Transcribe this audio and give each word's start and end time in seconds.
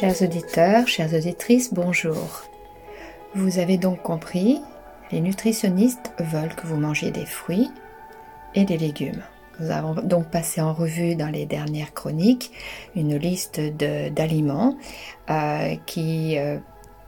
Chers 0.00 0.22
auditeurs, 0.22 0.88
chères 0.88 1.12
auditrices, 1.12 1.74
bonjour. 1.74 2.44
Vous 3.34 3.58
avez 3.58 3.76
donc 3.76 4.00
compris, 4.00 4.62
les 5.12 5.20
nutritionnistes 5.20 6.14
veulent 6.18 6.54
que 6.54 6.66
vous 6.66 6.78
mangiez 6.78 7.10
des 7.10 7.26
fruits 7.26 7.68
et 8.54 8.64
des 8.64 8.78
légumes. 8.78 9.22
Nous 9.58 9.70
avons 9.70 9.92
donc 9.92 10.30
passé 10.30 10.62
en 10.62 10.72
revue 10.72 11.16
dans 11.16 11.28
les 11.28 11.44
dernières 11.44 11.92
chroniques 11.92 12.50
une 12.96 13.14
liste 13.18 13.60
d'aliments 13.60 14.78
euh, 15.28 15.76
qui 15.84 16.38
euh, 16.38 16.56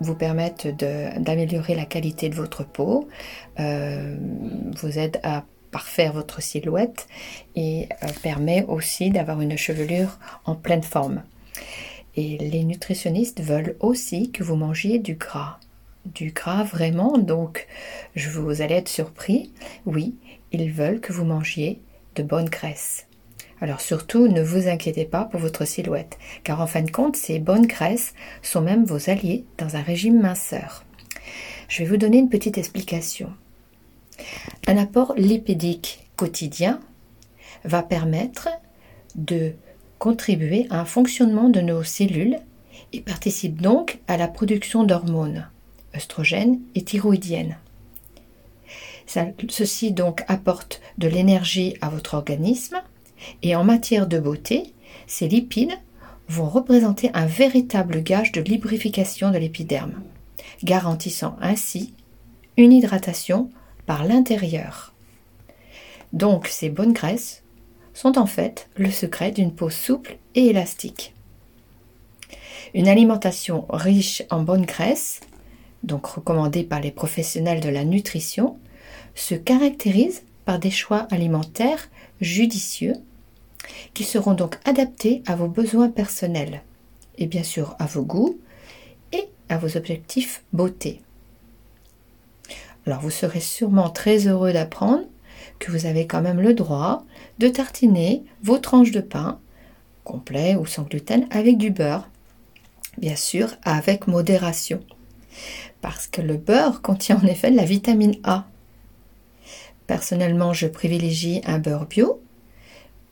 vous 0.01 0.15
permettent 0.15 0.67
d'améliorer 0.67 1.75
la 1.75 1.87
qualité 1.87 2.29
de 2.29 2.35
votre 2.35 2.63
peau, 2.63 3.09
euh, 3.59 4.19
vous 4.77 4.99
aident 4.99 5.19
à 5.23 5.45
parfaire 5.71 6.13
votre 6.13 6.43
silhouette 6.43 7.09
et 7.57 7.89
permet 8.23 8.67
aussi 8.69 9.09
d'avoir 9.09 9.41
une 9.41 9.57
chevelure 9.57 10.19
en 10.45 10.55
pleine 10.57 10.83
forme. 10.83 11.23
Et 12.17 12.39
les 12.39 12.65
nutritionnistes 12.65 13.41
veulent 13.41 13.77
aussi 13.81 14.31
que 14.31 14.45
vous 14.45 14.57
mangiez 14.57 14.99
du 14.99 15.15
gras. 15.15 15.59
Du 16.05 16.33
gras 16.33 16.65
vraiment, 16.65 17.17
donc 17.17 17.67
je 18.15 18.29
vous 18.29 18.61
allez 18.61 18.75
être 18.75 18.89
surpris. 18.89 19.53
Oui, 19.87 20.17
ils 20.51 20.71
veulent 20.71 21.01
que 21.01 21.13
vous 21.13 21.25
mangiez 21.25 21.81
de 22.17 22.23
bonne 22.23 22.49
graisse. 22.49 23.07
Alors 23.61 23.81
surtout, 23.81 24.27
ne 24.27 24.43
vous 24.43 24.67
inquiétez 24.67 25.05
pas 25.05 25.25
pour 25.25 25.39
votre 25.39 25.65
silhouette, 25.65 26.19
car 26.43 26.61
en 26.61 26.67
fin 26.67 26.83
de 26.83 26.91
compte, 26.91 27.17
ces 27.17 27.39
bonnes 27.39 27.67
graisses 27.67 28.13
sont 28.43 28.61
même 28.61 28.85
vos 28.85 29.09
alliés 29.09 29.45
dans 29.57 29.77
un 29.77 29.83
régime 29.83 30.21
minceur. 30.21 30.85
Je 31.69 31.79
vais 31.79 31.89
vous 31.89 31.97
donner 31.97 32.19
une 32.19 32.29
petite 32.29 32.59
explication. 32.59 33.33
Un 34.67 34.77
apport 34.77 35.15
lipédique 35.17 36.09
quotidien 36.17 36.81
va 37.65 37.83
permettre 37.83 38.49
de 39.15 39.55
contribuer 40.03 40.67
à 40.71 40.81
un 40.81 40.85
fonctionnement 40.85 41.49
de 41.49 41.61
nos 41.61 41.85
cellules 41.85 42.41
et 42.93 43.01
participe 43.01 43.63
donc 43.63 44.01
à 44.09 44.17
la 44.17 44.27
production 44.27 44.83
d'hormones, 44.83 45.47
œstrogènes 45.95 46.59
et 46.75 46.83
thyroïdiennes. 46.83 47.57
ceci 49.07 49.93
donc 49.93 50.25
apporte 50.27 50.81
de 50.99 51.07
l'énergie 51.07 51.77
à 51.81 51.89
votre 51.89 52.15
organisme 52.15 52.83
et 53.45 53.55
en 53.55 53.63
matière 53.63 54.09
de 54.09 54.19
beauté, 54.19 54.75
ces 55.07 55.29
lipides 55.29 55.79
vont 56.29 56.49
représenter 56.49 57.13
un 57.15 57.27
véritable 57.27 58.03
gage 58.03 58.33
de 58.33 58.41
lubrification 58.41 59.31
de 59.31 59.39
l'épiderme, 59.39 60.03
garantissant 60.65 61.37
ainsi 61.41 61.95
une 62.57 62.73
hydratation 62.73 63.51
par 63.87 64.05
l'intérieur. 64.05 64.95
Donc 66.13 66.49
ces 66.49 66.71
bonnes 66.71 66.93
graisses 66.93 67.42
sont 67.95 68.19
en 68.19 68.27
fait 68.27 68.69
le 68.77 68.91
secret 68.91 69.31
d'une 69.31 69.55
peau 69.55 69.71
souple 69.71 70.19
et 70.35 70.47
élastique. 70.47 71.15
Une 72.75 72.89
alimentation 72.89 73.67
riche 73.69 74.23
en 74.31 74.43
bonnes 74.43 74.65
graisses, 74.65 75.21
donc 75.83 76.07
recommandée 76.07 76.65
par 76.65 76.81
les 76.81 76.91
professionnels 76.91 77.61
de 77.61 77.69
la 77.69 77.85
nutrition, 77.85 78.57
se 79.15 79.35
caractérise 79.35 80.23
par 80.45 80.59
des 80.59 80.71
choix 80.71 81.07
alimentaires 81.11 81.91
judicieux 82.21 82.95
qui 83.95 84.05
seront 84.05 84.35
donc 84.35 84.57
adaptés 84.65 85.23
à 85.27 85.37
vos 85.37 85.49
besoins 85.49 85.89
personnels 85.89 86.63
et 87.19 87.27
bien 87.27 87.43
sûr 87.43 87.77
à 87.79 87.87
vos 87.87 88.03
goûts 88.03 88.39
et 89.13 89.29
à 89.49 89.59
vos 89.59 89.77
objectifs 89.77 90.43
beauté. 90.53 91.03
Alors 92.87 93.01
vous 93.01 93.11
serez 93.11 93.41
sûrement 93.41 93.91
très 93.91 94.27
heureux 94.27 94.53
d'apprendre 94.53 95.05
que 95.59 95.71
vous 95.71 95.87
avez 95.87 96.07
quand 96.07 96.23
même 96.23 96.41
le 96.41 96.55
droit 96.55 97.05
de 97.39 97.49
tartiner 97.49 98.23
vos 98.43 98.59
tranches 98.59 98.91
de 98.91 99.01
pain, 99.01 99.39
complet 100.05 100.57
ou 100.57 100.67
sans 100.67 100.83
gluten, 100.83 101.27
avec 101.31 101.59
du 101.59 101.71
beurre. 101.71 102.09
Bien 102.99 103.17
sûr, 103.17 103.55
avec 103.65 104.07
modération. 104.07 104.81
Parce 105.81 106.07
que 106.07 106.21
le 106.21 106.37
beurre 106.37 106.83
contient 106.83 107.21
en 107.23 107.27
effet 107.27 107.51
de 107.51 107.57
la 107.57 107.65
vitamine 107.65 108.17
A. 108.25 108.47
Personnellement, 109.87 110.53
je 110.53 110.67
privilégie 110.67 111.41
un 111.45 111.59
beurre 111.59 111.87
bio, 111.87 112.21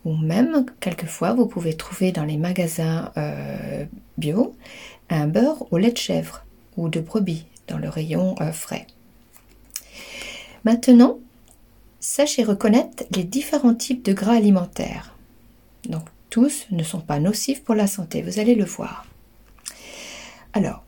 ou 0.04 0.16
même, 0.16 0.64
quelquefois, 0.80 1.34
vous 1.34 1.46
pouvez 1.46 1.74
trouver 1.74 2.10
dans 2.12 2.24
les 2.24 2.38
magasins 2.38 3.12
euh, 3.16 3.84
bio 4.16 4.54
un 5.10 5.26
beurre 5.26 5.70
au 5.72 5.78
lait 5.78 5.92
de 5.92 5.98
chèvre 5.98 6.44
ou 6.76 6.88
de 6.88 7.00
brebis 7.00 7.46
dans 7.68 7.78
le 7.78 7.88
rayon 7.88 8.34
euh, 8.40 8.52
frais. 8.52 8.86
Maintenant, 10.64 11.18
Sachez 12.00 12.44
reconnaître 12.44 13.04
les 13.14 13.24
différents 13.24 13.74
types 13.74 14.04
de 14.04 14.14
gras 14.14 14.32
alimentaires. 14.32 15.14
Donc 15.86 16.04
tous 16.30 16.66
ne 16.70 16.82
sont 16.82 17.00
pas 17.00 17.20
nocifs 17.20 17.62
pour 17.62 17.74
la 17.74 17.86
santé, 17.86 18.22
vous 18.22 18.38
allez 18.38 18.54
le 18.54 18.64
voir. 18.64 19.04
Alors, 20.54 20.84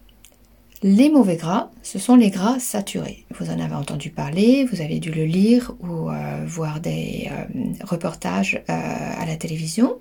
les 0.83 1.11
mauvais 1.11 1.37
gras, 1.37 1.71
ce 1.83 1.99
sont 1.99 2.17
les 2.17 2.31
gras 2.31 2.59
saturés. 2.59 3.25
Vous 3.39 3.51
en 3.51 3.61
avez 3.61 3.75
entendu 3.75 4.11
parler, 4.11 4.65
vous 4.65 4.81
avez 4.81 4.99
dû 4.99 5.13
le 5.13 5.25
lire 5.25 5.75
ou 5.81 6.11
euh, 6.11 6.45
voir 6.47 6.81
des 6.81 7.31
euh, 7.31 7.85
reportages 7.85 8.57
euh, 8.57 8.73
à 8.73 9.27
la 9.27 9.37
télévision 9.37 9.99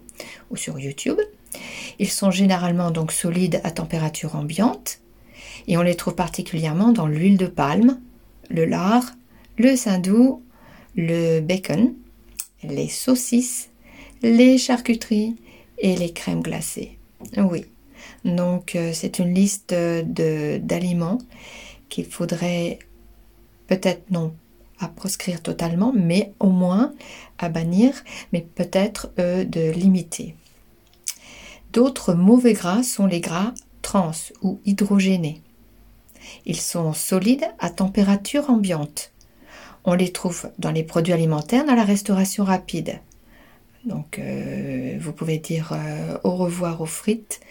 ou 0.50 0.56
sur 0.56 0.80
YouTube. 0.80 1.20
Ils 2.00 2.10
sont 2.10 2.32
généralement 2.32 2.90
donc 2.90 3.12
solides 3.12 3.62
à 3.64 3.72
température 3.72 4.36
ambiante 4.36 5.02
et 5.68 5.78
on 5.78 5.82
les 5.82 5.96
trouve 5.96 6.16
particulièrement 6.16 6.94
dans 6.94 7.06
l'huile 7.06 7.38
de 7.38 7.48
palme, 7.48 8.00
le 8.50 8.66
lard, 8.66 9.12
le 9.58 9.76
saindoux 9.76 10.42
le 10.96 11.40
bacon, 11.40 11.94
les 12.64 12.90
saucisses, 12.90 13.70
les 14.22 14.58
charcuteries 14.58 15.36
et 15.78 15.96
les 15.96 16.12
crèmes 16.12 16.42
glacées. 16.42 16.98
Oui, 17.38 17.66
donc 18.26 18.76
euh, 18.76 18.92
c'est 18.94 19.20
une 19.20 19.34
liste 19.34 19.74
d'aliments 19.74 21.20
qu'il 21.90 22.06
faudrait 22.06 22.80
peut-être 23.68 24.10
non 24.12 24.34
à 24.80 24.88
proscrire 24.88 25.42
totalement, 25.42 25.94
mais 25.96 26.34
au 26.40 26.50
moins 26.50 26.94
à 27.38 27.50
bannir, 27.50 27.94
mais 28.34 28.42
peut-être 28.42 29.12
euh, 29.20 29.44
de 29.44 29.72
limiter. 29.72 30.36
D'autres 31.72 32.14
mauvais 32.14 32.54
gras 32.54 32.84
sont 32.84 33.06
les 33.06 33.22
gras 33.22 33.54
trans 33.82 34.12
ou 34.42 34.60
hydrogénés. 34.66 35.42
Ils 36.46 36.60
sont 36.60 36.94
solides 36.94 37.46
à 37.60 37.70
température 37.70 38.50
ambiante. 38.50 39.12
On 39.84 39.94
les 39.94 40.12
trouve 40.12 40.50
dans 40.60 40.72
les 40.72 40.84
produits 40.84 41.14
alimentaires, 41.14 41.66
dans 41.66 41.76
la 41.76 41.84
restauration 41.84 42.44
rapide. 42.44 43.00
Donc, 43.86 44.20
euh, 44.20 44.98
vous 45.00 45.12
pouvez 45.12 45.40
dire 45.40 45.72
euh, 45.74 46.18
au 46.24 46.36
revoir 46.36 46.82
aux 46.82 46.86
frites, 46.86 47.42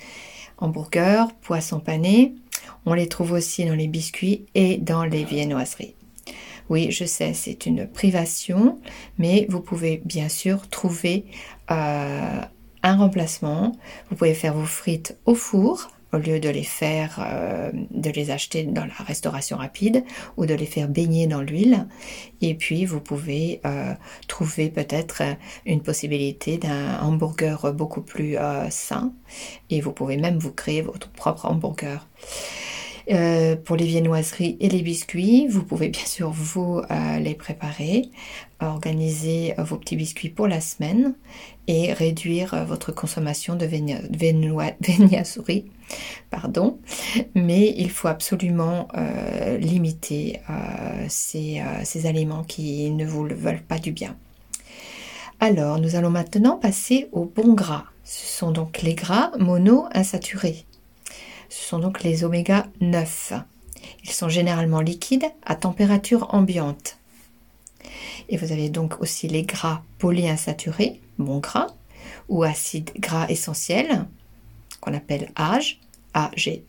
hamburgers, 0.58 1.26
poissons 1.42 1.80
panés. 1.80 2.34
On 2.86 2.94
les 2.94 3.08
trouve 3.08 3.32
aussi 3.32 3.64
dans 3.64 3.74
les 3.74 3.88
biscuits 3.88 4.46
et 4.54 4.78
dans 4.78 5.04
les 5.04 5.24
viennoiseries. 5.24 5.94
Oui, 6.68 6.92
je 6.92 7.04
sais, 7.04 7.34
c'est 7.34 7.66
une 7.66 7.88
privation, 7.88 8.78
mais 9.18 9.46
vous 9.48 9.60
pouvez 9.60 10.00
bien 10.04 10.28
sûr 10.28 10.68
trouver 10.68 11.24
euh, 11.72 12.40
un 12.84 12.96
remplacement. 12.96 13.72
Vous 14.08 14.16
pouvez 14.16 14.34
faire 14.34 14.54
vos 14.54 14.66
frites 14.66 15.16
au 15.26 15.34
four 15.34 15.90
au 16.12 16.18
lieu 16.18 16.40
de 16.40 16.48
les 16.48 16.64
faire, 16.64 17.24
euh, 17.24 17.70
de 17.90 18.10
les 18.10 18.30
acheter 18.30 18.64
dans 18.64 18.84
la 18.84 19.04
restauration 19.06 19.56
rapide 19.56 20.04
ou 20.36 20.46
de 20.46 20.54
les 20.54 20.66
faire 20.66 20.88
baigner 20.88 21.26
dans 21.26 21.42
l'huile. 21.42 21.86
Et 22.40 22.54
puis 22.54 22.84
vous 22.84 23.00
pouvez 23.00 23.60
euh, 23.64 23.94
trouver 24.26 24.70
peut-être 24.70 25.22
une 25.66 25.82
possibilité 25.82 26.58
d'un 26.58 26.98
hamburger 27.00 27.72
beaucoup 27.72 28.02
plus 28.02 28.36
euh, 28.36 28.68
sain 28.70 29.12
et 29.68 29.80
vous 29.80 29.92
pouvez 29.92 30.16
même 30.16 30.38
vous 30.38 30.52
créer 30.52 30.82
votre 30.82 31.10
propre 31.10 31.46
hamburger. 31.46 32.06
pour 33.64 33.76
les 33.76 33.86
viennoiseries 33.86 34.56
et 34.60 34.68
les 34.68 34.82
biscuits, 34.82 35.48
vous 35.48 35.64
pouvez 35.64 35.88
bien 35.88 36.04
sûr 36.04 36.30
vous 36.30 36.80
les 37.18 37.34
préparer, 37.34 38.10
organiser 38.60 39.54
vos 39.58 39.76
petits 39.78 39.96
biscuits 39.96 40.28
pour 40.28 40.46
la 40.46 40.60
semaine 40.60 41.14
et 41.66 41.92
réduire 41.92 42.64
votre 42.66 42.92
consommation 42.92 43.56
de 43.56 43.66
viennoiseries 44.86 45.70
pardon, 46.30 46.78
mais 47.34 47.74
il 47.76 47.90
faut 47.90 48.08
absolument 48.08 48.88
euh, 48.96 49.58
limiter 49.58 50.40
euh, 50.48 50.52
euh, 50.54 51.80
ces, 51.84 52.06
aliments 52.06 52.44
qui 52.44 52.90
ne 52.90 53.04
vous 53.04 53.26
veulent 53.26 53.62
pas 53.62 53.78
du 53.78 53.92
bien. 53.92 54.16
Alors, 55.40 55.78
nous 55.78 55.96
allons 55.96 56.10
maintenant 56.10 56.56
passer 56.56 57.08
aux 57.12 57.24
bons 57.24 57.54
gras. 57.54 57.84
Ce 58.04 58.26
sont 58.26 58.52
donc 58.52 58.82
les 58.82 58.94
gras 58.94 59.30
mono-insaturés. 59.38 60.64
Ce 61.48 61.68
sont 61.68 61.78
donc 61.78 62.02
les 62.02 62.24
oméga 62.24 62.66
9. 62.80 63.32
Ils 64.04 64.10
sont 64.10 64.28
généralement 64.28 64.80
liquides 64.80 65.26
à 65.44 65.56
température 65.56 66.32
ambiante. 66.34 66.98
Et 68.28 68.36
vous 68.36 68.52
avez 68.52 68.68
donc 68.68 69.00
aussi 69.00 69.26
les 69.26 69.42
gras 69.42 69.82
polyinsaturés, 69.98 71.00
bons 71.18 71.38
gras, 71.38 71.68
ou 72.28 72.44
acides 72.44 72.90
gras 72.96 73.26
essentiels, 73.28 74.06
qu'on 74.80 74.94
appelle 74.94 75.30
AGE, 75.36 75.80
AGE. 76.14 76.60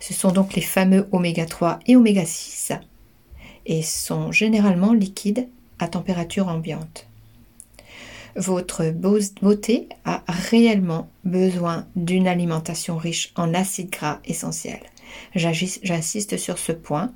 Ce 0.00 0.14
sont 0.14 0.32
donc 0.32 0.54
les 0.54 0.62
fameux 0.62 1.08
oméga 1.12 1.46
3 1.46 1.80
et 1.86 1.96
oméga 1.96 2.24
6 2.24 2.72
et 3.66 3.82
sont 3.82 4.32
généralement 4.32 4.92
liquides 4.92 5.48
à 5.78 5.88
température 5.88 6.48
ambiante. 6.48 7.06
votre 8.36 8.90
beauté 8.90 9.88
a 10.04 10.22
réellement 10.28 11.10
besoin 11.24 11.86
d'une 11.96 12.28
alimentation 12.28 12.96
riche 12.96 13.32
en 13.36 13.52
acides 13.52 13.90
gras 13.90 14.20
essentiels. 14.24 14.84
J'insiste 15.34 16.36
sur 16.36 16.58
ce 16.58 16.72
point 16.72 17.12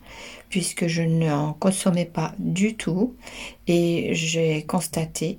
puisque 0.48 0.86
je 0.86 1.02
n'en 1.02 1.52
consommais 1.52 2.06
pas 2.06 2.34
du 2.38 2.74
tout 2.74 3.14
et 3.66 4.10
j'ai 4.12 4.64
constaté 4.64 5.36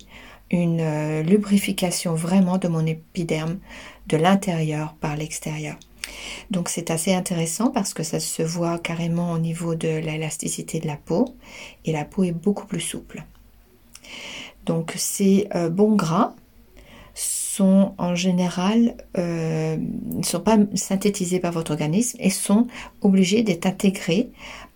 une 0.50 0.80
euh, 0.80 1.22
lubrification 1.22 2.14
vraiment 2.14 2.58
de 2.58 2.68
mon 2.68 2.86
épiderme 2.86 3.58
de 4.06 4.16
l'intérieur 4.16 4.94
par 4.94 5.16
l'extérieur. 5.16 5.76
Donc 6.50 6.68
c'est 6.68 6.90
assez 6.90 7.14
intéressant 7.14 7.70
parce 7.70 7.94
que 7.94 8.02
ça 8.02 8.20
se 8.20 8.42
voit 8.42 8.78
carrément 8.78 9.32
au 9.32 9.38
niveau 9.38 9.74
de 9.74 9.88
l'élasticité 9.88 10.80
de 10.80 10.86
la 10.86 10.96
peau 10.96 11.34
et 11.84 11.92
la 11.92 12.04
peau 12.04 12.24
est 12.24 12.32
beaucoup 12.32 12.66
plus 12.66 12.80
souple. 12.80 13.24
Donc 14.66 14.92
ces 14.96 15.48
euh, 15.54 15.68
bons 15.70 15.96
gras 15.96 16.34
sont 17.14 17.94
en 17.98 18.14
général 18.14 18.96
euh, 19.16 19.76
ne 19.76 20.22
sont 20.22 20.40
pas 20.40 20.58
synthétisés 20.74 21.38
par 21.38 21.52
votre 21.52 21.70
organisme 21.70 22.18
et 22.20 22.30
sont 22.30 22.66
obligés 23.00 23.42
d'être 23.42 23.66
intégrés 23.66 24.30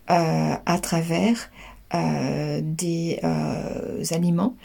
euh, 0.09 0.55
à 0.65 0.79
travers 0.79 1.51
des 1.91 3.19
aliments 4.11 4.55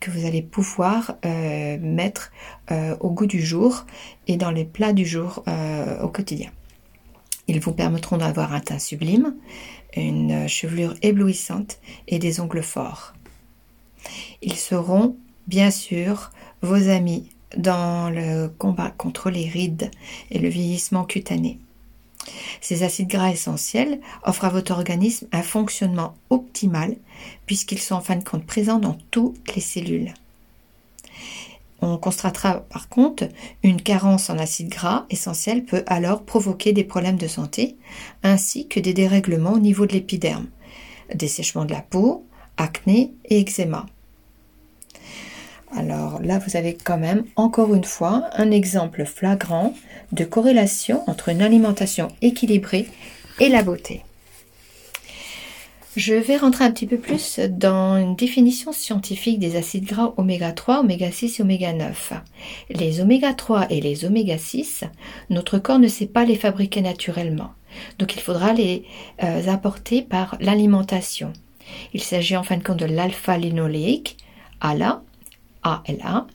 que 0.00 0.10
vous 0.10 0.26
allez 0.26 0.42
pouvoir 0.42 1.16
mettre 1.24 2.32
au 3.00 3.10
goût 3.10 3.26
du 3.26 3.40
jour 3.40 3.86
et 4.26 4.36
dans 4.36 4.50
les 4.50 4.64
plats 4.64 4.92
du 4.92 5.06
jour 5.06 5.44
au 6.02 6.08
quotidien. 6.08 6.50
Ils 7.46 7.60
vous 7.60 7.72
permettront 7.72 8.16
d'avoir 8.16 8.54
un 8.54 8.60
teint 8.60 8.78
sublime, 8.78 9.34
une 9.96 10.48
chevelure 10.48 10.94
éblouissante 11.02 11.78
et 12.08 12.18
des 12.18 12.40
ongles 12.40 12.62
forts. 12.62 13.14
Ils 14.42 14.56
seront, 14.56 15.16
bien 15.46 15.70
sûr, 15.70 16.30
vos 16.62 16.88
amis 16.88 17.28
dans 17.56 18.10
le 18.10 18.48
combat 18.48 18.90
contre 18.90 19.30
les 19.30 19.48
rides 19.48 19.90
et 20.30 20.38
le 20.38 20.48
vieillissement 20.48 21.04
cutané. 21.04 21.60
Ces 22.60 22.82
acides 22.82 23.08
gras 23.08 23.30
essentiels 23.30 24.00
offrent 24.24 24.44
à 24.44 24.50
votre 24.50 24.72
organisme 24.72 25.26
un 25.32 25.42
fonctionnement 25.42 26.14
optimal 26.30 26.96
puisqu'ils 27.46 27.80
sont 27.80 27.96
en 27.96 28.00
fin 28.00 28.16
de 28.16 28.24
compte 28.24 28.46
présents 28.46 28.78
dans 28.78 28.96
toutes 29.10 29.54
les 29.54 29.60
cellules. 29.60 30.14
On 31.80 31.98
constatera 31.98 32.60
par 32.60 32.88
contre 32.88 33.28
une 33.62 33.82
carence 33.82 34.30
en 34.30 34.38
acides 34.38 34.70
gras 34.70 35.04
essentiels 35.10 35.64
peut 35.64 35.84
alors 35.86 36.22
provoquer 36.22 36.72
des 36.72 36.84
problèmes 36.84 37.18
de 37.18 37.28
santé 37.28 37.76
ainsi 38.22 38.68
que 38.68 38.80
des 38.80 38.94
dérèglements 38.94 39.52
au 39.52 39.58
niveau 39.58 39.84
de 39.84 39.92
l'épiderme, 39.92 40.46
dessèchement 41.14 41.66
de 41.66 41.74
la 41.74 41.82
peau, 41.82 42.24
acné 42.56 43.12
et 43.26 43.40
eczéma. 43.40 43.86
Alors 45.76 46.20
là, 46.22 46.38
vous 46.38 46.56
avez 46.56 46.74
quand 46.74 46.98
même, 46.98 47.24
encore 47.36 47.74
une 47.74 47.84
fois, 47.84 48.28
un 48.34 48.50
exemple 48.50 49.04
flagrant 49.04 49.74
de 50.12 50.24
corrélation 50.24 51.02
entre 51.08 51.30
une 51.30 51.42
alimentation 51.42 52.08
équilibrée 52.22 52.88
et 53.40 53.48
la 53.48 53.62
beauté. 53.62 54.02
Je 55.96 56.14
vais 56.14 56.36
rentrer 56.36 56.64
un 56.64 56.72
petit 56.72 56.86
peu 56.86 56.98
plus 56.98 57.38
dans 57.38 57.96
une 57.96 58.16
définition 58.16 58.72
scientifique 58.72 59.38
des 59.38 59.54
acides 59.54 59.84
gras 59.84 60.12
oméga 60.16 60.50
3, 60.50 60.80
oméga 60.80 61.10
6 61.10 61.38
et 61.38 61.42
oméga 61.42 61.72
9. 61.72 62.12
Les 62.70 63.00
oméga 63.00 63.32
3 63.32 63.70
et 63.70 63.80
les 63.80 64.04
oméga 64.04 64.36
6, 64.36 64.84
notre 65.30 65.58
corps 65.58 65.78
ne 65.78 65.86
sait 65.86 66.06
pas 66.06 66.24
les 66.24 66.34
fabriquer 66.34 66.80
naturellement. 66.80 67.52
Donc 68.00 68.16
il 68.16 68.20
faudra 68.20 68.52
les 68.52 68.84
euh, 69.22 69.46
apporter 69.46 70.02
par 70.02 70.36
l'alimentation. 70.40 71.32
Il 71.92 72.02
s'agit 72.02 72.36
en 72.36 72.42
fin 72.42 72.56
de 72.56 72.64
compte 72.64 72.80
de 72.80 72.86
l'alpha-linoléique, 72.86 74.16
ALA, 74.60 75.02
ALA, 75.64 76.26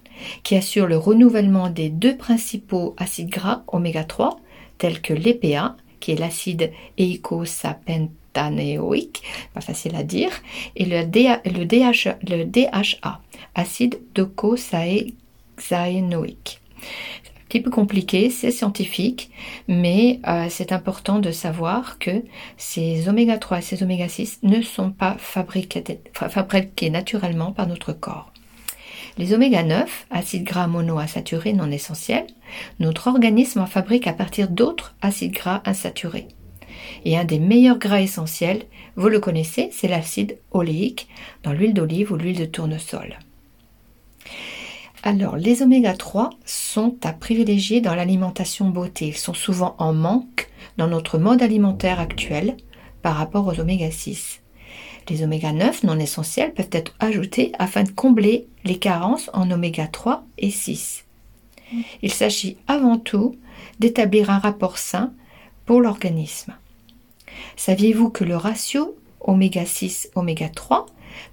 qui 0.44 0.56
assure 0.56 0.88
le 0.88 0.98
renouvellement 0.98 1.70
des 1.70 1.90
deux 1.90 2.18
principaux 2.18 2.96
acides 2.98 3.30
gras 3.30 3.62
oméga 3.68 4.04
3, 4.04 4.42
tels 4.78 5.02
que 5.02 5.14
l'EPA, 5.14 5.78
qui 6.00 6.12
est 6.12 6.16
l'acide 6.16 6.72
éicosapentanéoïque, 6.98 9.24
pas 9.54 9.62
facile 9.62 9.96
à 9.96 10.04
dire, 10.04 10.31
et 10.76 10.84
le, 10.86 11.06
le, 11.06 12.46
DHA, 12.46 13.22
acide 13.56 14.00
docosahexaénoïque. 14.16 16.62
Un 16.80 17.46
petit 17.50 17.62
peu 17.62 17.72
compliqué, 17.72 18.30
c'est 18.30 18.52
scientifique, 18.52 19.32
mais 19.68 20.20
euh, 20.28 20.46
c'est 20.50 20.72
important 20.72 21.18
de 21.20 21.32
savoir 21.32 21.98
que 21.98 22.24
ces 22.58 23.10
oméga 23.10 23.40
3 23.40 23.58
et 23.58 23.62
ces 23.62 23.82
oméga 23.84 24.08
6 24.08 24.42
ne 24.44 24.62
sont 24.62 24.92
pas 24.92 25.18
fabriqués 25.18 26.92
naturellement 26.92 27.52
par 27.52 27.68
notre 27.68 27.92
corps. 27.92 28.32
Les 29.19 29.33
oméga 29.33 29.63
9, 29.63 30.07
acides 30.12 30.45
gras 30.45 30.68
monoinsaturés 30.68 31.51
non 31.51 31.69
essentiels, 31.71 32.25
notre 32.80 33.07
organisme 33.07 33.60
en 33.60 33.66
fabrique 33.66 34.07
à 34.07 34.13
partir 34.13 34.48
d'autres 34.48 34.95
acides 35.01 35.33
gras 35.33 35.62
insaturés. 35.66 36.30
Et 37.04 37.18
un 37.18 37.25
des 37.25 37.38
meilleurs 37.38 37.80
gras 37.80 38.00
essentiels, 38.00 38.63
vous 38.95 39.10
le 39.10 39.19
connaissez, 39.19 39.71
c'est 39.74 39.89
l'acide 39.89 40.38
oléique 40.51 41.10
dans 41.44 41.51
l'huile 41.51 41.74
d'olive 41.74 42.13
ou 42.13 42.16
l'huile 42.16 42.39
de 42.39 42.45
tournesol. 42.45 43.19
Alors, 45.04 45.36
les 45.36 45.63
oméga 45.63 45.95
3 45.95 46.30
sont 46.45 46.95
à 47.04 47.12
privilégier 47.12 47.81
dans 47.81 47.95
l'alimentation 47.95 48.69
beauté. 48.69 49.07
Ils 49.07 49.18
sont 49.18 49.33
souvent 49.33 49.75
en 49.80 49.92
manque 49.92 50.50
dans 50.77 50.88
notre 50.88 51.18
mode 51.18 51.44
alimentaire 51.44 52.00
actuel 52.00 52.56
par 53.01 53.18
rapport 53.18 53.45
aux 53.48 53.60
oméga 53.60 53.92
6. 53.92 54.38
Les 55.10 55.24
oméga 55.24 55.52
9 55.52 55.84
non 55.84 56.00
essentiels 56.00 56.54
peuvent 56.54 56.70
être 56.72 56.94
ajoutés 57.00 57.52
afin 57.58 57.84
de 57.84 57.90
combler 57.90 58.48
les 58.64 58.78
carences 58.78 59.30
en 59.34 59.50
oméga 59.50 59.88
3 59.88 60.24
et 60.38 60.52
6. 60.52 61.06
Il 62.02 62.12
s'agit 62.12 62.58
avant 62.68 62.98
tout 62.98 63.36
d'établir 63.80 64.30
un 64.30 64.40
rapport 64.40 64.78
sain 64.78 65.14
pour 65.66 65.82
l'organisme. 65.82 66.56
Saviez-vous 67.56 68.10
que 68.10 68.24
le 68.24 68.36
ratio 68.36 68.96
oméga 69.20 69.66
6 69.66 70.12
oméga 70.16 70.50
3 70.50 70.86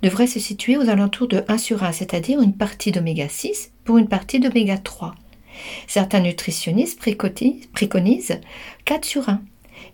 devrait 0.03 0.27
se 0.27 0.41
situer 0.41 0.77
aux 0.77 0.89
alentours 0.89 1.29
de 1.29 1.45
1 1.49 1.59
sur 1.59 1.83
1, 1.85 1.93
c'est-à-dire 1.93 2.41
une 2.41 2.57
partie 2.57 2.93
d'oméga 2.93 3.29
6 3.29 3.73
pour 3.85 3.99
une 3.99 4.09
partie 4.09 4.41
d'oméga 4.41 4.79
3 4.79 5.15
Certains 5.87 6.21
nutritionnistes 6.21 6.99
préconisent 7.01 8.41
4 8.85 9.05
sur 9.05 9.29
1. 9.29 9.41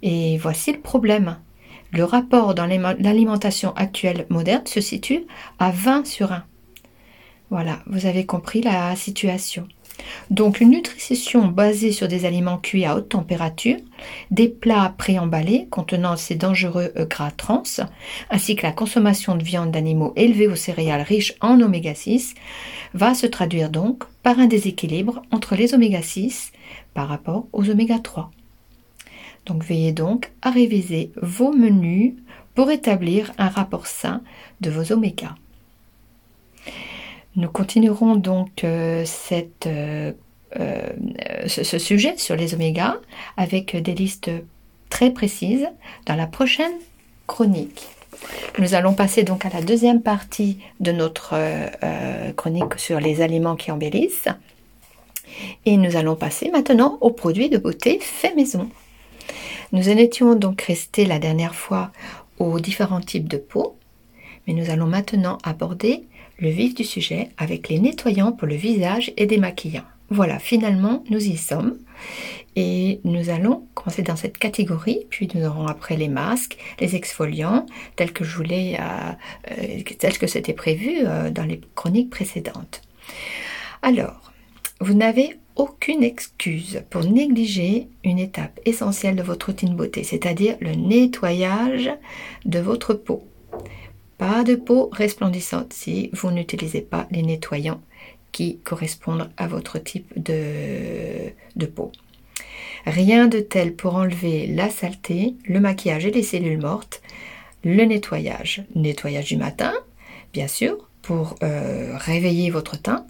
Et 0.03 0.37
voici 0.39 0.73
le 0.73 0.81
problème. 0.81 1.37
Le 1.93 2.05
rapport 2.05 2.55
dans 2.55 2.67
l'alimentation 2.67 3.75
actuelle 3.77 4.27
moderne 4.31 4.67
se 4.67 4.81
situe 4.81 5.27
à 5.59 5.71
20 5.71 6.07
sur 6.07 6.33
1. 6.33 6.45
Voilà, 7.51 7.81
vous 7.87 8.07
avez 8.07 8.25
compris 8.25 8.63
la 8.63 8.97
situation. 8.97 9.69
Donc 10.31 10.61
une 10.61 10.71
nutrition 10.71 11.47
basée 11.49 11.93
sur 11.93 12.09
des 12.09 12.25
aliments 12.25 12.57
cuits 12.57 12.87
à 12.87 12.97
haute 12.97 13.11
température, 13.11 13.77
des 14.31 14.49
plats 14.49 14.95
préemballés 14.97 15.69
contenant 15.71 16.17
ces 16.17 16.35
dangereux 16.35 16.93
euh, 16.97 17.05
gras 17.05 17.31
trans, 17.31 17.63
ainsi 18.31 18.57
que 18.57 18.63
la 18.63 18.73
consommation 18.73 19.37
de 19.37 19.45
viande 19.45 19.71
d'animaux 19.71 20.15
élevés 20.17 20.49
aux 20.49 20.57
céréales 20.57 21.03
riches 21.03 21.35
en 21.43 21.61
oméga 21.61 21.95
6, 21.95 22.35
va 22.95 23.15
se 23.15 23.27
traduire 23.27 23.69
donc 23.69 24.05
par 24.23 24.39
un 24.39 24.47
déséquilibre 24.47 25.23
entre 25.31 25.57
les 25.57 25.75
oméga 25.75 26.01
6 26.01 26.53
par 26.95 27.09
rapport 27.09 27.49
aux 27.53 27.69
oméga 27.69 27.99
3. 27.99 28.31
Donc 29.47 29.65
veillez 29.65 29.93
donc 29.93 30.33
à 30.43 30.51
réviser 30.51 31.13
vos 31.21 31.53
menus 31.53 32.15
pour 32.55 32.71
établir 32.71 33.33
un 33.39 33.49
rapport 33.49 33.87
sain 33.87 34.23
de 34.61 34.71
vos 34.71 34.93
oméga. 34.93 35.35
Nous 37.35 37.49
continuerons 37.49 38.17
donc 38.17 38.63
euh, 38.65 39.07
euh, 39.67 40.13
euh, 40.61 40.83
ce, 41.47 41.79
sujet 41.79 42.19
sur 42.19 42.37
les 42.37 42.55
oméga 42.55 43.01
avec 43.39 43.75
des 43.75 43.95
listes 43.95 44.31
très 44.91 45.11
précises 45.11 45.67
dans 46.05 46.15
la 46.15 46.27
prochaine 46.27 46.73
chronique. 47.27 47.89
Nous 48.59 48.75
allons 48.75 48.93
passer 48.93 49.23
donc 49.25 49.47
à 49.47 49.49
la 49.49 49.63
deuxième 49.63 50.03
partie 50.03 50.59
de 50.81 50.93
notre 50.93 51.35
chronique 52.37 52.79
sur 52.79 53.01
les 53.01 53.23
aliments 53.23 53.57
qui 53.57 53.73
embellissent. 53.73 54.29
Et 55.65 55.79
nous 55.79 55.97
allons 55.97 56.15
passer 56.15 56.51
maintenant 56.51 56.99
aux 57.01 57.11
produits 57.11 57.49
de 57.49 57.57
beauté 57.57 57.99
fait 58.01 58.35
maison. 58.35 58.69
Nous 59.73 59.89
en 59.89 59.97
étions 59.97 60.35
donc 60.35 60.63
restés 60.63 61.07
la 61.07 61.19
dernière 61.19 61.55
fois 61.55 61.93
aux 62.39 62.61
différents 62.61 63.01
types 63.01 63.29
de 63.29 63.39
peau, 63.39 63.77
mais 64.47 64.53
nous 64.53 64.71
allons 64.71 64.87
maintenant 64.87 65.39
aborder 65.45 66.05
le 66.39 66.51
vif 66.51 66.75
du 66.75 66.85
sujet 66.85 67.31
avec 67.39 67.69
les 67.69 67.79
nettoyants 67.79 68.33
pour 68.33 68.47
le 68.47 68.55
visage 68.55 69.13
et 69.17 69.27
démaquillants. 69.27 69.85
Voilà, 70.11 70.39
finalement, 70.39 71.03
nous 71.09 71.27
y 71.27 71.39
sommes. 71.39 71.79
Et 72.55 73.01
nous 73.05 73.31
allons 73.31 73.67
commencer 73.73 74.03
dans 74.03 74.17
cette 74.17 74.37
catégorie, 74.37 75.07
puis 75.09 75.27
nous 75.35 75.47
aurons 75.47 75.67
après 75.67 75.97
les 75.97 76.09
masques, 76.09 76.59
les 76.81 76.95
exfoliants, 76.95 77.65
tels 77.97 78.13
que 78.13 78.25
je 78.25 78.37
voulais, 78.37 78.77
euh, 78.79 79.53
euh, 79.53 79.83
tels 79.99 80.19
que 80.19 80.27
c'était 80.27 80.53
prévu 80.53 80.99
euh, 81.07 81.31
dans 81.31 81.45
les 81.45 81.63
chroniques 81.75 82.11
précédentes. 82.11 82.83
Alors, 83.81 84.33
vous 84.81 84.93
n'avez 84.93 85.39
aucune 85.57 86.03
excuse 86.03 86.83
pour 86.91 87.05
négliger 87.05 87.89
une 88.05 88.19
étape 88.19 88.61
essentielle 88.65 89.17
de 89.17 89.23
votre 89.23 89.47
routine 89.47 89.75
beauté, 89.75 90.03
c'est-à-dire 90.03 90.57
le 90.61 90.73
nettoyage 90.73 91.91
de 92.45 92.59
votre 92.59 92.95
peau. 92.95 93.27
Pas 94.19 94.45
de 94.45 94.55
peau 94.55 94.89
resplendissante 94.93 95.73
si 95.73 96.11
vous 96.13 96.31
n'utilisez 96.31 96.81
pas 96.81 97.07
les 97.11 97.23
nettoyants 97.23 97.81
qui 98.31 98.59
correspondent 98.59 99.31
à 99.37 99.47
votre 99.47 99.79
type 99.79 100.11
de, 100.17 101.67
peau. 101.67 101.93
Rien 102.87 103.29
de 103.29 103.41
tel 103.41 103.75
pour 103.75 103.95
enlever 103.97 104.47
la 104.47 104.71
saleté, 104.71 105.35
le 105.45 105.61
maquillage 105.61 106.07
et 106.07 106.11
les 106.11 106.23
cellules 106.23 106.61
mortes. 106.61 107.03
Le 107.63 107.85
nettoyage. 107.85 108.65
Nettoyage 108.75 109.27
du 109.27 109.37
matin, 109.37 109.73
bien 110.33 110.49
sûr, 110.49 110.89
pour 111.03 111.37
euh, 111.43 111.97
réveiller 111.97 112.51
votre 112.51 112.81
teint 112.81 113.07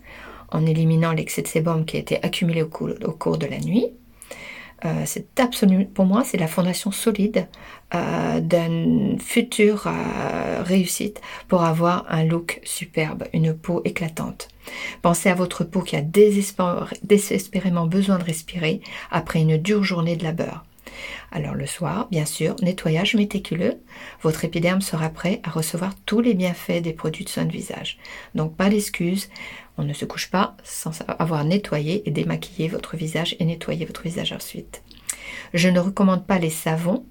en 0.53 0.67
éliminant 0.67 1.13
l'excès 1.13 1.43
de 1.43 1.49
sébum 1.49 1.85
qui 1.85 1.97
a 1.97 2.01
été 2.01 2.23
accumulé 2.23 2.63
au 2.63 2.69
cours 2.69 3.39
de 3.39 3.47
la 3.47 3.59
nuit. 3.59 3.87
Euh, 4.85 5.03
c'est 5.07 5.39
absolument, 5.39 5.85
pour 5.85 6.07
moi, 6.07 6.25
c'est 6.25 6.39
la 6.39 6.49
fondation 6.49 6.91
solide 6.91 7.47
euh, 7.95 8.41
d'une 8.41 9.19
future 9.21 9.87
euh, 9.87 10.63
réussite 10.65 11.21
pour 11.47 11.63
avoir 11.63 12.05
un 12.09 12.25
look 12.25 12.61
superbe, 12.65 13.25
une 13.33 13.55
peau 13.55 13.83
éclatante. 13.85 14.49
Pensez 15.03 15.29
à 15.29 15.35
votre 15.35 15.65
peau 15.65 15.83
qui 15.83 15.97
a 15.97 16.03
désespérément 16.03 17.87
besoin 17.87 18.19
de 18.19 18.25
respirer 18.25 18.81
après 19.11 19.41
une 19.41 19.57
dure 19.57 19.85
journée 19.85 20.17
de 20.17 20.25
labeur. 20.25 20.65
Alors 21.31 21.55
le 21.55 21.67
soir, 21.67 22.09
bien 22.11 22.27
sûr, 22.27 22.57
nettoyage 22.63 23.15
méticuleux, 23.15 23.81
votre 24.23 24.45
épiderme 24.45 24.81
sera 24.81 25.09
prêt 25.09 25.41
à 25.45 25.51
recevoir 25.51 25.95
tous 26.07 26.21
les 26.21 26.35
bienfaits 26.35 26.83
des 26.83 26.93
produits 26.93 27.25
de 27.25 27.31
soins 27.31 27.45
de 27.45 27.53
visage. 27.53 27.99
Donc 28.35 28.57
pas 28.57 28.69
d'excuses, 28.69 29.29
on 29.79 29.85
ne 29.85 29.93
se 29.93 30.05
couche 30.05 30.31
pas 30.31 30.57
sans 30.63 30.93
avoir 31.07 31.45
nettoyé 31.45 32.07
et 32.07 32.11
démaquillé 32.11 32.69
votre 32.69 32.97
visage 32.97 33.37
et 33.39 33.45
nettoyé 33.45 33.87
votre 33.87 34.03
visage 34.03 34.33
ensuite. 34.33 34.83
Je 35.55 35.69
ne 35.69 35.81
recommande 35.81 36.27
pas 36.27 36.39
les 36.39 36.51
savons 36.51 37.05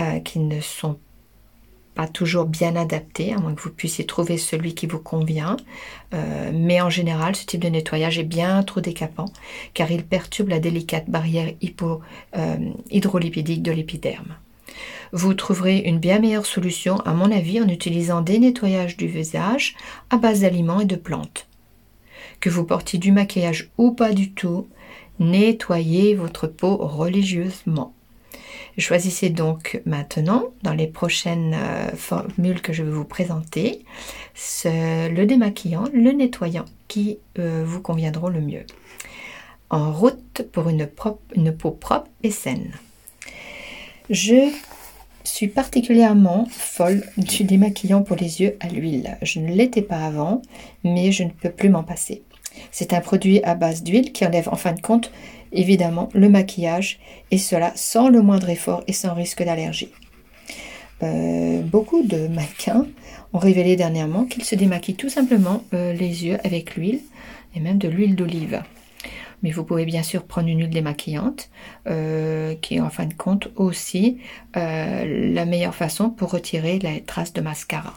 euh, 0.00 0.20
qui 0.20 0.38
ne 0.38 0.60
sont 0.60 0.98
pas 1.94 2.08
toujours 2.08 2.46
bien 2.46 2.74
adaptés, 2.74 3.32
à 3.32 3.38
moins 3.38 3.54
que 3.54 3.60
vous 3.60 3.70
puissiez 3.70 4.04
trouver 4.04 4.36
celui 4.36 4.74
qui 4.74 4.86
vous 4.86 4.98
convient. 4.98 5.56
Euh, 6.12 6.50
mais 6.52 6.80
en 6.80 6.90
général, 6.90 7.36
ce 7.36 7.46
type 7.46 7.60
de 7.60 7.68
nettoyage 7.68 8.18
est 8.18 8.24
bien 8.24 8.62
trop 8.64 8.80
décapant 8.80 9.26
car 9.74 9.90
il 9.90 10.04
perturbe 10.04 10.48
la 10.48 10.58
délicate 10.58 11.08
barrière 11.08 11.52
euh, 12.36 12.56
hydrolipidique 12.90 13.62
de 13.62 13.72
l'épiderme. 13.72 14.36
Vous 15.12 15.34
trouverez 15.34 15.78
une 15.78 16.00
bien 16.00 16.18
meilleure 16.18 16.46
solution, 16.46 16.98
à 17.00 17.14
mon 17.14 17.30
avis, 17.30 17.60
en 17.60 17.68
utilisant 17.68 18.20
des 18.20 18.40
nettoyages 18.40 18.96
du 18.96 19.06
visage 19.06 19.76
à 20.10 20.16
base 20.16 20.40
d'aliments 20.40 20.80
et 20.80 20.86
de 20.86 20.96
plantes. 20.96 21.46
Que 22.44 22.50
vous 22.50 22.64
portiez 22.64 22.98
du 22.98 23.10
maquillage 23.10 23.70
ou 23.78 23.92
pas 23.92 24.12
du 24.12 24.32
tout, 24.32 24.68
nettoyez 25.18 26.14
votre 26.14 26.46
peau 26.46 26.76
religieusement. 26.76 27.94
Choisissez 28.76 29.30
donc 29.30 29.80
maintenant, 29.86 30.48
dans 30.62 30.74
les 30.74 30.86
prochaines 30.86 31.54
euh, 31.54 31.88
formules 31.96 32.60
que 32.60 32.74
je 32.74 32.82
vais 32.82 32.90
vous 32.90 33.06
présenter, 33.06 33.86
le 34.74 35.24
démaquillant, 35.24 35.84
le 35.94 36.12
nettoyant 36.12 36.66
qui 36.86 37.16
euh, 37.38 37.64
vous 37.66 37.80
conviendront 37.80 38.28
le 38.28 38.42
mieux. 38.42 38.66
En 39.70 39.90
route 39.90 40.46
pour 40.52 40.68
une, 40.68 40.86
une 41.34 41.56
peau 41.56 41.70
propre 41.70 42.10
et 42.22 42.30
saine. 42.30 42.72
Je 44.10 44.50
suis 45.24 45.48
particulièrement 45.48 46.46
folle 46.50 47.04
du 47.16 47.44
démaquillant 47.44 48.02
pour 48.02 48.16
les 48.16 48.42
yeux 48.42 48.58
à 48.60 48.68
l'huile. 48.68 49.16
Je 49.22 49.40
ne 49.40 49.50
l'étais 49.50 49.80
pas 49.80 50.04
avant, 50.04 50.42
mais 50.84 51.10
je 51.10 51.22
ne 51.22 51.30
peux 51.30 51.48
plus 51.48 51.70
m'en 51.70 51.84
passer. 51.84 52.22
C'est 52.70 52.92
un 52.92 53.00
produit 53.00 53.42
à 53.42 53.54
base 53.54 53.82
d'huile 53.82 54.12
qui 54.12 54.26
enlève 54.26 54.48
en 54.48 54.56
fin 54.56 54.72
de 54.72 54.80
compte 54.80 55.10
évidemment 55.54 56.08
le 56.12 56.28
maquillage 56.28 56.98
et 57.30 57.38
cela 57.38 57.72
sans 57.74 58.08
le 58.08 58.20
moindre 58.22 58.50
effort 58.50 58.82
et 58.86 58.92
sans 58.92 59.14
risque 59.14 59.42
d'allergie. 59.42 59.90
Euh, 61.02 61.60
beaucoup 61.62 62.02
de 62.02 62.28
mannequins 62.28 62.86
ont 63.32 63.38
révélé 63.38 63.76
dernièrement 63.76 64.24
qu'ils 64.24 64.44
se 64.44 64.54
démaquillent 64.54 64.94
tout 64.94 65.08
simplement 65.08 65.64
euh, 65.72 65.92
les 65.92 66.24
yeux 66.24 66.38
avec 66.44 66.76
l'huile 66.76 67.00
et 67.54 67.60
même 67.60 67.78
de 67.78 67.88
l'huile 67.88 68.14
d'olive. 68.14 68.62
Mais 69.42 69.50
vous 69.50 69.64
pouvez 69.64 69.84
bien 69.84 70.02
sûr 70.02 70.24
prendre 70.24 70.48
une 70.48 70.60
huile 70.60 70.70
démaquillante 70.70 71.50
euh, 71.86 72.54
qui 72.62 72.76
est 72.76 72.80
en 72.80 72.90
fin 72.90 73.06
de 73.06 73.14
compte 73.14 73.48
aussi 73.56 74.18
la 74.54 75.44
meilleure 75.44 75.74
façon 75.74 76.08
pour 76.08 76.30
retirer 76.30 76.78
les 76.78 77.02
traces 77.02 77.32
de 77.32 77.42
mascara. 77.42 77.94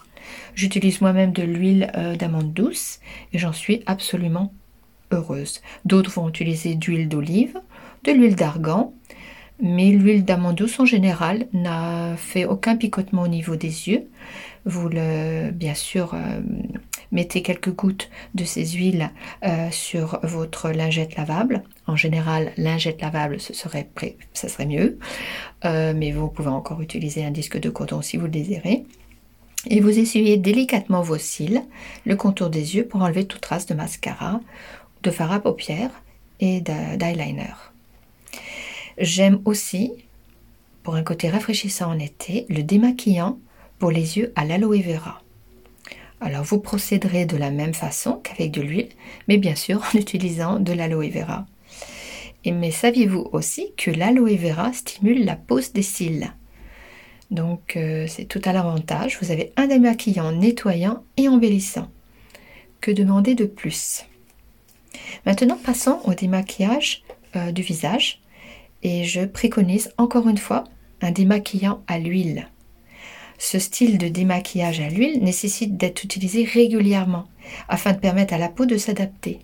J'utilise 0.55 1.01
moi-même 1.01 1.31
de 1.31 1.43
l'huile 1.43 1.91
d'amande 2.19 2.53
douce 2.53 2.99
et 3.33 3.37
j'en 3.37 3.53
suis 3.53 3.83
absolument 3.85 4.53
heureuse. 5.11 5.61
D'autres 5.85 6.11
vont 6.11 6.29
utiliser 6.29 6.75
d'huile 6.75 7.09
d'olive, 7.09 7.59
de 8.03 8.11
l'huile 8.11 8.35
d'argan, 8.35 8.93
mais 9.61 9.91
l'huile 9.91 10.23
d'amande 10.23 10.55
douce 10.55 10.79
en 10.79 10.85
général 10.85 11.47
n'a 11.53 12.15
fait 12.15 12.45
aucun 12.45 12.75
picotement 12.75 13.23
au 13.23 13.27
niveau 13.27 13.55
des 13.55 13.89
yeux. 13.89 14.07
Vous 14.65 14.89
bien 14.89 15.73
sûr, 15.73 16.13
euh, 16.13 16.41
mettez 17.13 17.41
quelques 17.41 17.73
gouttes 17.73 18.09
de 18.35 18.43
ces 18.43 18.65
huiles 18.65 19.11
euh, 19.45 19.71
sur 19.71 20.19
votre 20.23 20.71
lingette 20.71 21.15
lavable. 21.15 21.63
En 21.87 21.95
général, 21.95 22.51
lingette 22.57 23.01
lavable, 23.01 23.39
ce 23.39 23.53
serait, 23.53 23.89
ça 24.33 24.49
serait 24.49 24.65
mieux, 24.65 24.99
euh, 25.63 25.93
mais 25.95 26.11
vous 26.11 26.27
pouvez 26.27 26.49
encore 26.49 26.81
utiliser 26.81 27.23
un 27.23 27.31
disque 27.31 27.57
de 27.57 27.69
coton 27.69 28.01
si 28.01 28.17
vous 28.17 28.25
le 28.25 28.31
désirez. 28.31 28.85
Et 29.69 29.81
vous 29.81 29.99
essuyez 29.99 30.37
délicatement 30.37 31.01
vos 31.01 31.17
cils, 31.17 31.61
le 32.05 32.15
contour 32.15 32.49
des 32.49 32.75
yeux 32.75 32.85
pour 32.85 33.01
enlever 33.01 33.25
toute 33.25 33.41
trace 33.41 33.65
de 33.65 33.73
mascara 33.73 34.39
de 35.03 35.11
fard 35.11 35.31
à 35.31 35.39
paupières 35.39 35.91
et 36.39 36.61
d'eyeliner. 36.61 37.53
J'aime 38.97 39.41
aussi, 39.45 39.91
pour 40.83 40.95
un 40.95 41.03
côté 41.03 41.29
rafraîchissant 41.29 41.91
en 41.91 41.99
été, 41.99 42.45
le 42.49 42.63
démaquillant 42.63 43.37
pour 43.77 43.91
les 43.91 44.17
yeux 44.17 44.31
à 44.35 44.45
l'aloe 44.45 44.81
vera. 44.81 45.21
Alors 46.19 46.43
vous 46.43 46.59
procéderez 46.59 47.25
de 47.25 47.37
la 47.37 47.51
même 47.51 47.75
façon 47.75 48.21
qu'avec 48.23 48.51
de 48.51 48.61
l'huile, 48.61 48.89
mais 49.27 49.37
bien 49.37 49.55
sûr 49.55 49.83
en 49.83 49.97
utilisant 49.99 50.59
de 50.59 50.73
l'aloe 50.73 51.09
vera. 51.09 51.45
Et 52.43 52.51
mais 52.51 52.71
saviez-vous 52.71 53.27
aussi 53.33 53.73
que 53.77 53.91
l'aloe 53.91 54.35
vera 54.37 54.71
stimule 54.73 55.25
la 55.25 55.35
pose 55.35 55.73
des 55.73 55.83
cils? 55.83 56.31
Donc 57.31 57.75
euh, 57.75 58.05
c'est 58.07 58.25
tout 58.25 58.41
à 58.45 58.53
l'avantage. 58.53 59.17
Vous 59.21 59.31
avez 59.31 59.51
un 59.57 59.67
démaquillant 59.67 60.31
nettoyant 60.31 61.03
et 61.17 61.27
embellissant. 61.27 61.89
Que 62.81 62.91
demander 62.91 63.35
de 63.35 63.45
plus? 63.45 64.05
Maintenant, 65.25 65.57
passons 65.57 65.99
au 66.05 66.13
démaquillage 66.13 67.03
euh, 67.35 67.51
du 67.51 67.61
visage. 67.61 68.21
Et 68.83 69.03
je 69.03 69.25
préconise 69.25 69.91
encore 69.97 70.29
une 70.29 70.37
fois 70.37 70.63
un 71.01 71.11
démaquillant 71.11 71.81
à 71.87 71.99
l'huile. 71.99 72.47
Ce 73.39 73.59
style 73.59 73.97
de 73.97 74.07
démaquillage 74.07 74.79
à 74.79 74.89
l'huile 74.89 75.23
nécessite 75.23 75.77
d'être 75.77 76.03
utilisé 76.03 76.43
régulièrement 76.43 77.25
afin 77.69 77.93
de 77.93 77.99
permettre 77.99 78.33
à 78.33 78.37
la 78.37 78.49
peau 78.49 78.65
de 78.65 78.77
s'adapter. 78.77 79.39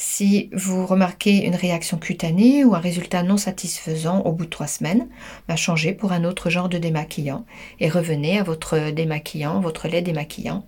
Si 0.00 0.48
vous 0.52 0.86
remarquez 0.86 1.44
une 1.44 1.56
réaction 1.56 1.98
cutanée 1.98 2.64
ou 2.64 2.76
un 2.76 2.78
résultat 2.78 3.24
non 3.24 3.36
satisfaisant 3.36 4.20
au 4.20 4.30
bout 4.30 4.44
de 4.44 4.50
trois 4.50 4.68
semaines, 4.68 5.08
bah, 5.48 5.56
changez 5.56 5.92
pour 5.92 6.12
un 6.12 6.22
autre 6.22 6.50
genre 6.50 6.68
de 6.68 6.78
démaquillant 6.78 7.44
et 7.80 7.88
revenez 7.88 8.38
à 8.38 8.44
votre 8.44 8.90
démaquillant, 8.90 9.58
votre 9.58 9.88
lait 9.88 10.00
démaquillant 10.00 10.64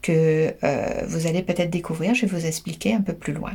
que 0.00 0.54
euh, 0.64 1.04
vous 1.06 1.26
allez 1.26 1.42
peut-être 1.42 1.68
découvrir. 1.68 2.14
Je 2.14 2.24
vais 2.24 2.38
vous 2.38 2.46
expliquer 2.46 2.94
un 2.94 3.02
peu 3.02 3.12
plus 3.12 3.34
loin. 3.34 3.52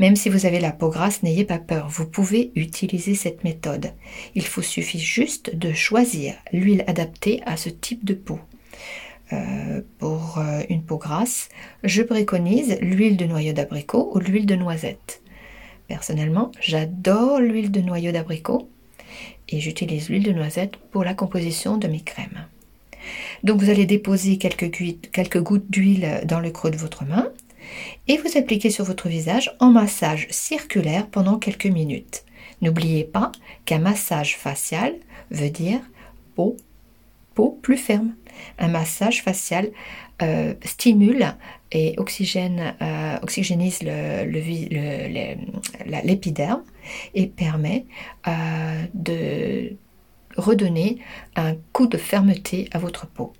Même 0.00 0.16
si 0.16 0.28
vous 0.28 0.44
avez 0.44 0.58
la 0.58 0.72
peau 0.72 0.88
grasse, 0.88 1.22
n'ayez 1.22 1.44
pas 1.44 1.60
peur, 1.60 1.88
vous 1.88 2.06
pouvez 2.06 2.50
utiliser 2.56 3.14
cette 3.14 3.44
méthode. 3.44 3.92
Il 4.34 4.42
vous 4.42 4.62
suffit 4.62 4.98
juste 4.98 5.54
de 5.54 5.72
choisir 5.72 6.34
l'huile 6.52 6.82
adaptée 6.88 7.42
à 7.46 7.56
ce 7.56 7.68
type 7.68 8.04
de 8.04 8.14
peau. 8.14 8.40
Euh, 9.32 9.80
pour 9.98 10.38
euh, 10.38 10.62
une 10.68 10.82
peau 10.82 10.98
grasse, 10.98 11.48
je 11.82 12.02
préconise 12.02 12.78
l'huile 12.80 13.16
de 13.16 13.24
noyau 13.24 13.52
d'abricot 13.52 14.12
ou 14.14 14.20
l'huile 14.20 14.46
de 14.46 14.54
noisette. 14.54 15.20
Personnellement, 15.88 16.52
j'adore 16.60 17.40
l'huile 17.40 17.72
de 17.72 17.80
noyau 17.80 18.12
d'abricot 18.12 18.68
et 19.48 19.58
j'utilise 19.58 20.08
l'huile 20.08 20.22
de 20.22 20.32
noisette 20.32 20.76
pour 20.76 21.02
la 21.02 21.14
composition 21.14 21.76
de 21.76 21.88
mes 21.88 22.00
crèmes. 22.00 22.46
Donc 23.42 23.60
vous 23.60 23.70
allez 23.70 23.86
déposer 23.86 24.38
quelques, 24.38 25.42
gouttes 25.42 25.70
d'huile 25.70 26.22
dans 26.24 26.40
le 26.40 26.50
creux 26.50 26.70
de 26.70 26.76
votre 26.76 27.04
main 27.04 27.28
et 28.06 28.18
vous 28.18 28.38
appliquez 28.38 28.70
sur 28.70 28.84
votre 28.84 29.08
visage 29.08 29.54
en 29.58 29.70
massage 29.70 30.28
circulaire 30.30 31.08
pendant 31.08 31.38
quelques 31.38 31.66
minutes. 31.66 32.24
N'oubliez 32.62 33.04
pas 33.04 33.32
qu'un 33.64 33.80
massage 33.80 34.36
facial 34.36 34.94
veut 35.30 35.50
dire 35.50 35.80
peau 36.34 36.56
plus 37.62 37.76
ferme. 37.76 38.14
Un 38.58 38.68
massage 38.68 39.22
facial 39.22 39.70
euh, 40.22 40.54
stimule 40.64 41.34
et 41.72 41.96
euh, 41.98 43.16
oxygénise 43.22 43.80
l'épiderme 46.04 46.62
et 47.14 47.26
permet 47.26 47.84
euh, 48.26 48.82
de 48.94 49.76
redonner 50.36 50.98
un 51.34 51.54
coup 51.72 51.86
de 51.86 51.98
fermeté 51.98 52.68
à 52.72 52.78
votre 52.78 53.06
peau. 53.06 53.32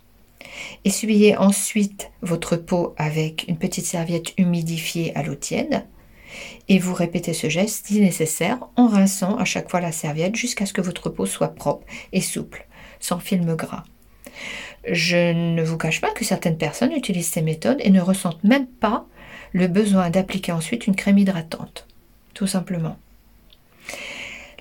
Essuyez 0.85 1.37
ensuite 1.37 2.11
votre 2.23 2.57
peau 2.57 2.95
avec 2.99 3.47
une 3.49 3.59
petite 3.59 3.87
serviette 3.87 4.35
humidifiée 4.39 5.17
à 5.17 5.23
l'eau 5.23 5.35
tiède 5.35 5.85
et 6.69 6.79
vous 6.79 6.95
répétez 6.95 7.33
ce 7.33 7.49
geste 7.49 7.87
si 7.87 8.01
nécessaire 8.01 8.59
en 8.77 8.89
rinçant 8.89 9.37
à 9.37 9.45
chaque 9.45 9.71
fois 9.71 9.81
la 9.81 9.93
serviette 9.93 10.37
jusqu'à 10.37 10.67
ce 10.67 10.73
que 10.73 10.81
votre 10.81 11.11
peau 11.11 11.27
soit 11.27 11.55
propre 11.55 11.87
et 12.13 12.21
souple, 12.21 12.67
sans 13.01 13.19
film 13.19 13.55
gras. 13.55 13.85
Je 14.91 15.33
ne 15.33 15.63
vous 15.63 15.77
cache 15.77 16.01
pas 16.01 16.13
que 16.13 16.25
certaines 16.25 16.59
personnes 16.59 16.93
utilisent 16.93 17.31
ces 17.31 17.43
méthodes 17.43 17.81
et 17.81 17.91
ne 17.91 18.01
ressentent 18.01 18.45
même 18.45 18.67
pas 18.67 19.07
le 19.53 19.67
besoin 19.67 20.11
d'appliquer 20.11 20.53
ensuite 20.53 20.87
une 20.87 20.97
crème 20.97 21.19
hydratante, 21.19 21.87
tout 22.35 22.47
simplement. 22.47 22.97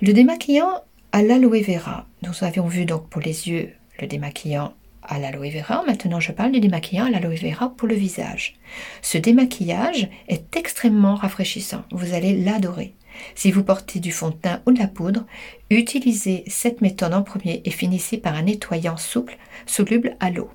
Le 0.00 0.12
démaquillant 0.12 0.82
à 1.12 1.22
l'aloe 1.22 1.62
vera, 1.62 2.06
nous 2.22 2.44
avions 2.44 2.66
vu 2.66 2.84
donc 2.84 3.08
pour 3.08 3.20
les 3.20 3.48
yeux 3.48 3.72
le 4.00 4.06
démaquillant 4.06 4.74
à 5.02 5.18
l'aloe 5.18 5.50
vera. 5.50 5.84
Maintenant, 5.86 6.20
je 6.20 6.32
parle 6.32 6.52
du 6.52 6.60
démaquillant 6.60 7.06
à 7.06 7.10
l'aloe 7.10 7.36
vera 7.36 7.72
pour 7.76 7.88
le 7.88 7.94
visage. 7.94 8.56
Ce 9.02 9.18
démaquillage 9.18 10.08
est 10.28 10.56
extrêmement 10.56 11.14
rafraîchissant. 11.14 11.84
Vous 11.92 12.14
allez 12.14 12.36
l'adorer. 12.36 12.94
Si 13.34 13.50
vous 13.50 13.62
portez 13.62 14.00
du 14.00 14.12
fond 14.12 14.30
de 14.30 14.34
teint 14.34 14.62
ou 14.66 14.72
de 14.72 14.78
la 14.78 14.88
poudre, 14.88 15.24
utilisez 15.70 16.44
cette 16.46 16.80
méthode 16.80 17.14
en 17.14 17.22
premier 17.22 17.62
et 17.64 17.70
finissez 17.70 18.18
par 18.18 18.34
un 18.34 18.42
nettoyant 18.42 18.96
souple, 18.96 19.38
soluble 19.66 20.16
à 20.20 20.30
l'eau. 20.30 20.50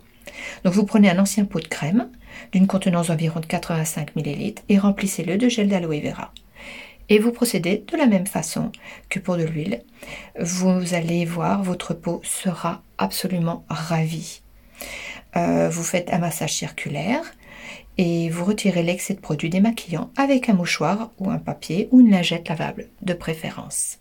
Donc 0.63 0.73
vous 0.73 0.85
prenez 0.85 1.09
un 1.09 1.19
ancien 1.19 1.45
pot 1.45 1.59
de 1.59 1.67
crème 1.67 2.09
d'une 2.51 2.67
contenance 2.67 3.09
environ 3.09 3.39
de 3.39 3.45
85 3.45 4.15
ml 4.15 4.55
et 4.69 4.77
remplissez-le 4.77 5.37
de 5.37 5.49
gel 5.49 5.67
d'aloe 5.67 6.01
vera. 6.01 6.33
Et 7.09 7.19
vous 7.19 7.31
procédez 7.31 7.83
de 7.91 7.97
la 7.97 8.05
même 8.05 8.27
façon 8.27 8.71
que 9.09 9.19
pour 9.19 9.35
de 9.35 9.43
l'huile. 9.43 9.81
Vous 10.39 10.93
allez 10.93 11.25
voir, 11.25 11.61
votre 11.61 11.93
peau 11.93 12.21
sera 12.23 12.83
absolument 12.97 13.65
ravie. 13.67 14.41
Euh, 15.35 15.69
vous 15.69 15.83
faites 15.83 16.11
un 16.13 16.19
massage 16.19 16.53
circulaire 16.53 17.23
et 17.97 18.29
vous 18.29 18.45
retirez 18.45 18.83
l'excès 18.83 19.13
de 19.13 19.19
produit 19.19 19.49
démaquillant 19.49 20.09
avec 20.17 20.49
un 20.49 20.53
mouchoir 20.53 21.11
ou 21.19 21.29
un 21.29 21.37
papier 21.37 21.87
ou 21.91 21.99
une 21.99 22.11
lingette 22.11 22.49
lavable 22.49 22.87
de 23.01 23.13
préférence. 23.13 23.99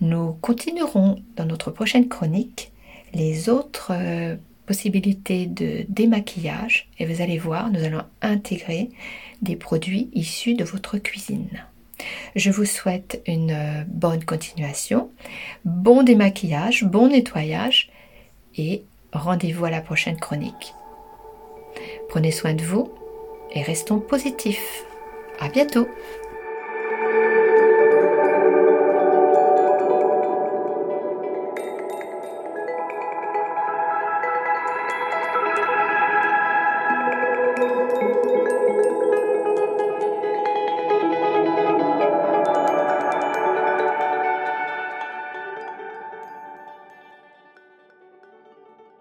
Nous 0.00 0.32
continuerons 0.40 1.22
dans 1.36 1.44
notre 1.44 1.70
prochaine 1.70 2.08
chronique 2.08 2.72
les 3.14 3.48
autres 3.48 3.92
euh, 3.92 4.36
possibilités 4.66 5.46
de 5.46 5.86
démaquillage 5.88 6.88
et 6.98 7.06
vous 7.06 7.20
allez 7.20 7.38
voir, 7.38 7.70
nous 7.70 7.82
allons 7.82 8.04
intégrer 8.22 8.90
des 9.42 9.56
produits 9.56 10.08
issus 10.12 10.54
de 10.54 10.64
votre 10.64 10.98
cuisine. 10.98 11.64
Je 12.36 12.50
vous 12.50 12.64
souhaite 12.64 13.22
une 13.26 13.50
euh, 13.50 13.84
bonne 13.88 14.24
continuation, 14.24 15.10
bon 15.64 16.02
démaquillage, 16.02 16.84
bon 16.84 17.08
nettoyage 17.08 17.90
et 18.56 18.82
rendez-vous 19.12 19.64
à 19.64 19.70
la 19.70 19.80
prochaine 19.80 20.18
chronique. 20.18 20.74
Prenez 22.08 22.30
soin 22.30 22.54
de 22.54 22.62
vous 22.62 22.90
et 23.52 23.62
restons 23.62 24.00
positifs. 24.00 24.84
À 25.38 25.48
bientôt! 25.48 25.86